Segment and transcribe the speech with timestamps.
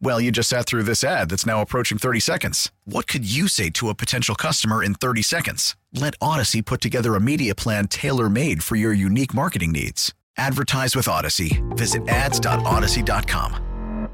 [0.00, 2.70] Well, you just sat through this ad that's now approaching 30 seconds.
[2.84, 5.76] What could you say to a potential customer in 30 seconds?
[5.92, 10.12] Let Audacy put together a media plan tailor made for your unique marketing needs.
[10.36, 11.62] Advertise with Audacy.
[11.76, 14.10] Visit ads.audacy.com.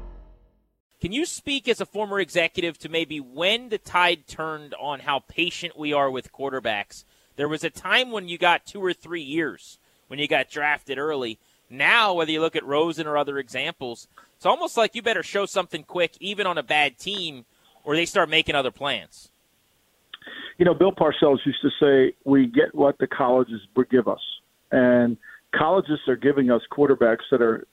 [1.01, 5.17] Can you speak as a former executive to maybe when the tide turned on how
[5.17, 7.05] patient we are with quarterbacks?
[7.37, 9.79] There was a time when you got two or three years
[10.09, 11.39] when you got drafted early.
[11.71, 14.07] Now, whether you look at Rosen or other examples,
[14.41, 17.45] it's almost like you better show something quick, even on a bad team,
[17.83, 19.29] or they start making other plans.
[20.57, 25.15] You know, Bill Parcells used to say, "We get what the colleges give us," and
[25.51, 27.67] colleges are giving us quarterbacks that are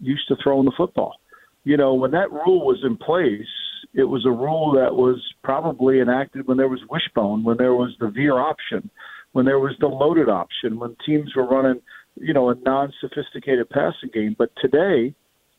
[0.00, 1.20] used to throwing the football.
[1.64, 3.46] You know, when that rule was in place,
[3.92, 7.94] it was a rule that was probably enacted when there was wishbone, when there was
[7.98, 8.88] the veer option,
[9.32, 11.82] when there was the loaded option, when teams were running,
[12.18, 14.34] you know, a non-sophisticated passing game.
[14.38, 15.14] But today,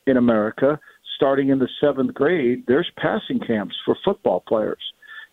[0.07, 0.79] in America,
[1.15, 4.81] starting in the seventh grade, there's passing camps for football players.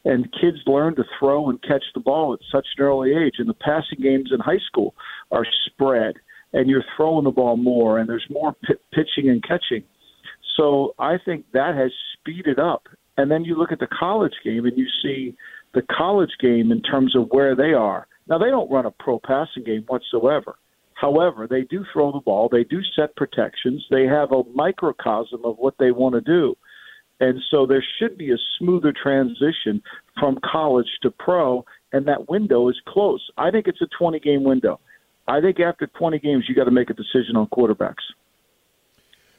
[0.04, 3.34] And kids learn to throw and catch the ball at such an early age.
[3.38, 4.94] And the passing games in high school
[5.30, 6.16] are spread,
[6.52, 9.84] and you're throwing the ball more, and there's more p- pitching and catching.
[10.56, 12.88] So I think that has speeded up.
[13.16, 15.36] And then you look at the college game, and you see
[15.74, 18.06] the college game in terms of where they are.
[18.28, 20.56] Now, they don't run a pro passing game whatsoever.
[21.02, 25.56] However, they do throw the ball, they do set protections, they have a microcosm of
[25.58, 26.54] what they want to do.
[27.18, 29.82] And so there should be a smoother transition
[30.20, 33.20] from college to pro, and that window is close.
[33.36, 34.78] I think it's a 20 game window.
[35.26, 38.06] I think after 20 games, you got to make a decision on quarterbacks.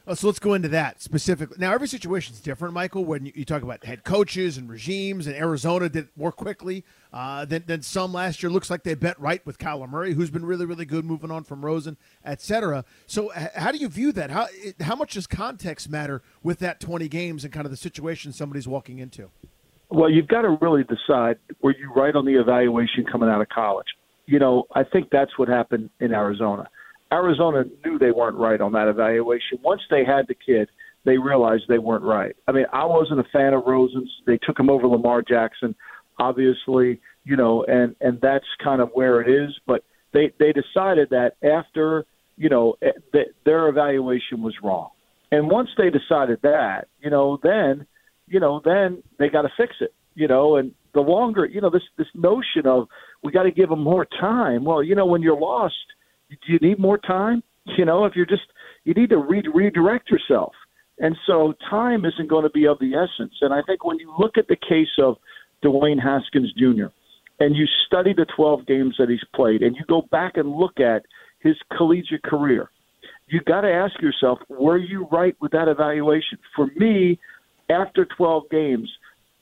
[0.06, 1.56] Oh, so let's go into that specifically.
[1.58, 3.06] Now, every situation is different, Michael.
[3.06, 7.46] When you, you, talk about head coaches and regimes, and Arizona did more quickly uh,
[7.46, 8.50] than, than some last year.
[8.50, 11.42] Looks like they bet right with Kyler Murray, who's been really, really good, moving on
[11.42, 12.84] from Rosen, etc.
[13.06, 14.30] So, h- how do you view that?
[14.30, 14.46] How
[14.80, 18.68] how much does context matter with that twenty games and kind of the situation somebody's
[18.68, 19.30] walking into?
[19.88, 23.48] Well, you've got to really decide were you right on the evaluation coming out of
[23.48, 23.88] college.
[24.26, 26.68] You know, I think that's what happened in Arizona
[27.14, 29.58] Arizona knew they weren't right on that evaluation.
[29.62, 30.68] Once they had the kid,
[31.04, 32.34] they realized they weren't right.
[32.48, 34.10] I mean, I wasn't a fan of Rosen's.
[34.26, 35.76] They took him over Lamar Jackson,
[36.18, 39.54] obviously, you know, and and that's kind of where it is.
[39.66, 42.04] But they they decided that after
[42.36, 44.90] you know eh, th- their evaluation was wrong,
[45.30, 47.86] and once they decided that, you know, then
[48.26, 51.70] you know then they got to fix it, you know, and the longer you know
[51.70, 52.88] this this notion of
[53.22, 54.64] we got to give them more time.
[54.64, 55.74] Well, you know, when you're lost
[56.46, 57.42] do you need more time?
[57.78, 58.42] You know, if you're just
[58.84, 60.52] you need to re- redirect yourself.
[60.98, 63.34] And so time isn't going to be of the essence.
[63.40, 65.16] And I think when you look at the case of
[65.64, 66.86] Dwayne Haskins Jr.
[67.40, 70.78] and you study the 12 games that he's played and you go back and look
[70.78, 71.04] at
[71.40, 72.70] his collegiate career,
[73.26, 76.38] you got to ask yourself, were you right with that evaluation?
[76.54, 77.18] For me,
[77.70, 78.88] after 12 games,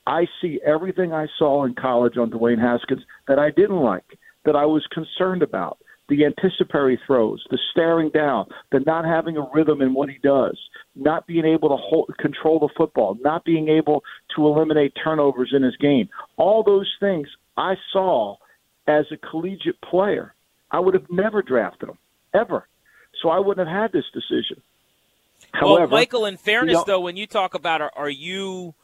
[0.07, 4.05] I see everything I saw in college on Dwayne Haskins that I didn't like,
[4.45, 9.49] that I was concerned about the anticipatory throws, the staring down, the not having a
[9.55, 10.59] rhythm in what he does,
[10.95, 14.03] not being able to hold, control the football, not being able
[14.37, 16.09] to eliminate turnovers in his game.
[16.37, 18.37] All those things I saw
[18.87, 20.35] as a collegiate player.
[20.71, 21.99] I would have never drafted him,
[22.35, 22.67] ever.
[23.21, 24.62] So I wouldn't have had this decision.
[25.53, 28.75] However, well, Michael, in fairness, you know, though, when you talk about are, are you,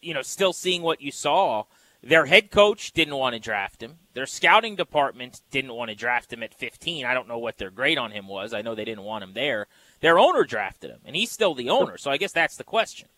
[0.00, 1.64] you know, still seeing what you saw?
[2.02, 3.98] Their head coach didn't want to draft him.
[4.14, 7.04] Their scouting department didn't want to draft him at 15.
[7.04, 8.54] I don't know what their grade on him was.
[8.54, 9.66] I know they didn't want him there.
[10.00, 11.98] Their owner drafted him, and he's still the owner.
[11.98, 13.08] So I guess that's the question.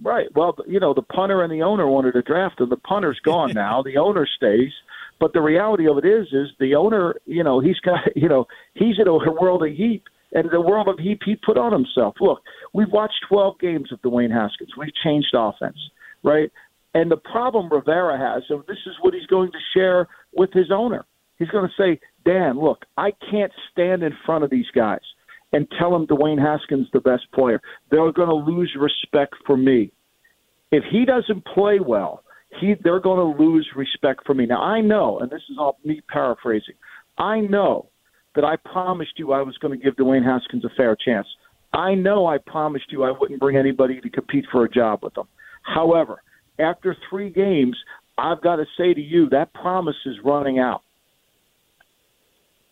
[0.00, 0.28] Right.
[0.34, 2.68] Well, you know, the punter and the owner wanted to draft him.
[2.68, 3.82] The punter's gone now.
[3.82, 4.72] the owner stays.
[5.20, 8.46] But the reality of it is, is the owner, you know, he's got, you know,
[8.74, 10.02] he's in a world of heat
[10.32, 12.16] and the world of heat he put on himself.
[12.20, 14.70] Look, we've watched 12 games of Dwayne Haskins.
[14.76, 15.78] We've changed offense,
[16.22, 16.50] right?
[16.94, 20.70] And the problem Rivera has, and this is what he's going to share with his
[20.70, 21.04] owner.
[21.38, 25.00] He's going to say, Dan, look, I can't stand in front of these guys
[25.52, 27.60] and tell them Dwayne Haskins the best player.
[27.90, 29.92] They're going to lose respect for me.
[30.70, 32.22] If he doesn't play well,
[32.60, 34.46] he they're going to lose respect for me.
[34.46, 36.74] Now I know, and this is all me paraphrasing.
[37.18, 37.88] I know
[38.34, 41.26] that I promised you I was going to give Dwayne Haskins a fair chance.
[41.72, 45.14] I know I promised you I wouldn't bring anybody to compete for a job with
[45.14, 45.28] them.
[45.62, 46.22] However,
[46.58, 47.76] after three games,
[48.16, 50.82] I've got to say to you that promise is running out.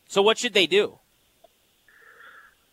[0.08, 0.99] So what should they do?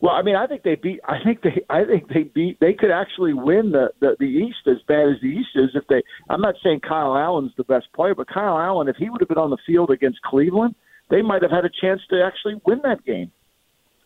[0.01, 1.01] Well, I mean, I think they beat.
[1.05, 1.61] I think they.
[1.69, 2.59] I think they beat.
[2.61, 5.85] They could actually win the, the the East as bad as the East is if
[5.87, 6.01] they.
[6.29, 9.27] I'm not saying Kyle Allen's the best player, but Kyle Allen, if he would have
[9.27, 10.75] been on the field against Cleveland,
[11.09, 13.31] they might have had a chance to actually win that game.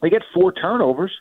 [0.01, 1.11] They get four turnovers,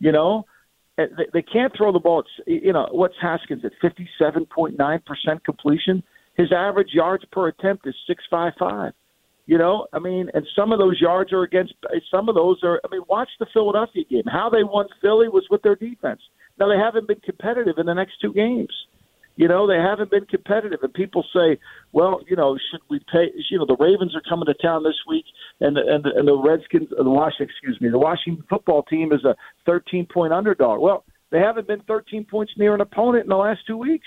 [0.00, 0.46] you know.
[0.96, 2.20] They, can't throw the ball.
[2.20, 6.02] At, you know what's Haskins at 57.9 percent completion.
[6.36, 8.92] His average yards per attempt is six five five.
[9.46, 11.74] You know, I mean, and some of those yards are against.
[12.10, 12.80] Some of those are.
[12.84, 14.24] I mean, watch the Philadelphia game.
[14.26, 16.20] How they won Philly was with their defense.
[16.58, 18.74] Now they haven't been competitive in the next two games.
[19.36, 21.58] You know, they haven't been competitive, and people say,
[21.92, 24.98] "Well, you know, should we pay?" You know, the Ravens are coming to town this
[25.06, 25.26] week,
[25.60, 29.12] and the, and the, and the Redskins, the Washington, excuse me, the Washington football team
[29.12, 29.36] is a
[29.66, 30.80] 13 point underdog.
[30.80, 34.06] Well, they haven't been 13 points near an opponent in the last two weeks.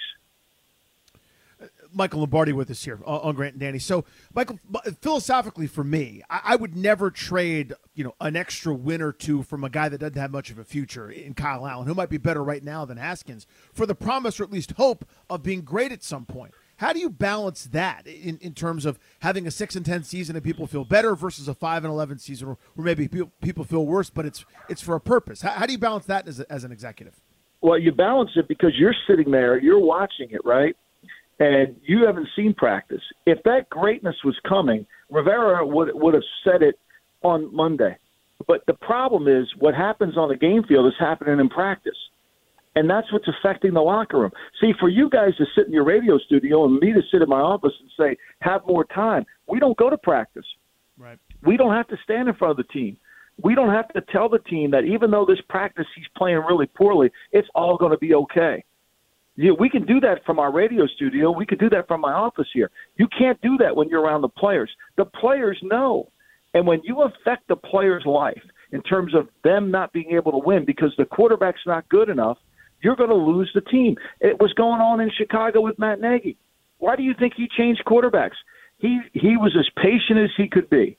[1.93, 3.79] Michael Lombardi with us here uh, on Grant and Danny.
[3.79, 4.59] So, Michael,
[5.01, 9.63] philosophically, for me, I, would never trade you know an extra win or two from
[9.63, 12.17] a guy that doesn't have much of a future in Kyle Allen, who might be
[12.17, 15.91] better right now than Haskins, for the promise or at least hope of being great
[15.91, 16.53] at some point.
[16.77, 20.37] How do you balance that in, in terms of having a six and ten season
[20.37, 23.85] and people feel better versus a five and eleven season where, maybe people, people feel
[23.85, 25.41] worse, but it's it's for a purpose?
[25.41, 27.19] How, how do you balance that as, a, as an executive?
[27.61, 30.77] Well, you balance it because you're sitting there, you're watching it, right?
[31.39, 33.01] And you haven't seen practice.
[33.25, 36.77] If that greatness was coming, Rivera would would have said it
[37.23, 37.97] on Monday.
[38.47, 41.97] But the problem is what happens on the game field is happening in practice.
[42.75, 44.31] And that's what's affecting the locker room.
[44.61, 47.27] See, for you guys to sit in your radio studio and me to sit in
[47.27, 50.45] my office and say, have more time, we don't go to practice.
[50.97, 51.17] Right.
[51.43, 52.97] We don't have to stand in front of the team.
[53.43, 56.67] We don't have to tell the team that even though this practice he's playing really
[56.67, 58.63] poorly, it's all going to be okay.
[59.41, 61.31] Yeah, we can do that from our radio studio.
[61.31, 62.69] We could do that from my office here.
[62.97, 64.69] You can't do that when you're around the players.
[64.97, 66.11] The players know.
[66.53, 68.41] And when you affect the player's life
[68.73, 72.37] in terms of them not being able to win because the quarterback's not good enough,
[72.83, 73.95] you're going to lose the team.
[74.19, 76.35] It was going on in Chicago with Matt Nagy.
[76.79, 78.35] Why do you think he changed quarterbacks?
[78.77, 80.97] He he was as patient as he could be.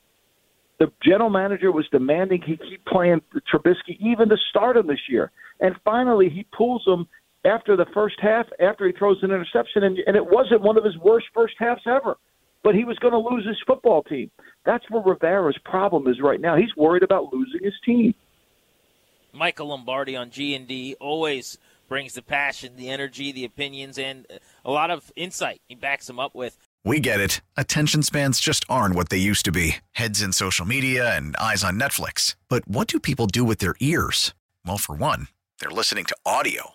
[0.78, 3.20] The general manager was demanding he keep playing
[3.52, 5.30] Trubisky even to start him this year.
[5.60, 7.06] And finally, he pulls him
[7.44, 10.84] after the first half, after he throws an interception, and, and it wasn't one of
[10.84, 12.16] his worst first halves ever.
[12.62, 14.30] But he was going to lose his football team.
[14.66, 16.56] That's where Rivera's problem is right now.
[16.56, 18.14] He's worried about losing his team.
[19.32, 21.56] Michael Lombardi on G and D always
[21.88, 24.26] brings the passion, the energy, the opinions, and
[24.64, 25.62] a lot of insight.
[25.68, 26.58] He backs them up with.
[26.84, 27.40] We get it.
[27.56, 29.76] Attention spans just aren't what they used to be.
[29.92, 32.36] Heads in social media and eyes on Netflix.
[32.48, 34.34] But what do people do with their ears?
[34.66, 35.28] Well, for one,
[35.60, 36.74] they're listening to audio.